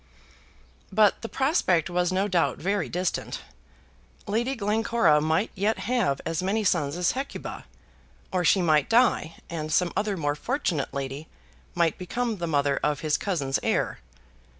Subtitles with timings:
[0.91, 3.41] But the prospect was no doubt very distant.
[4.25, 7.65] Lady Glencora might yet have as many sons as Hecuba.
[8.31, 11.27] Or she might die, and some other more fortunate lady
[11.75, 13.99] might become the mother of his cousin's heir.